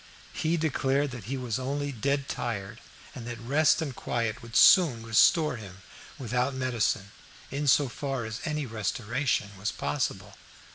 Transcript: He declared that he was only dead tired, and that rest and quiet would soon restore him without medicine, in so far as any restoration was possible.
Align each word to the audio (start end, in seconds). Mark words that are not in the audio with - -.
He 0.33 0.57
declared 0.57 1.11
that 1.11 1.25
he 1.25 1.37
was 1.37 1.59
only 1.59 1.91
dead 1.91 2.27
tired, 2.27 2.81
and 3.13 3.27
that 3.27 3.37
rest 3.39 3.83
and 3.83 3.95
quiet 3.95 4.41
would 4.41 4.55
soon 4.55 5.05
restore 5.05 5.57
him 5.57 5.83
without 6.17 6.55
medicine, 6.55 7.11
in 7.51 7.67
so 7.67 7.87
far 7.87 8.25
as 8.25 8.41
any 8.43 8.65
restoration 8.65 9.51
was 9.59 9.71
possible. 9.71 10.39